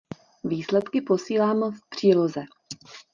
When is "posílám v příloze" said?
1.01-2.41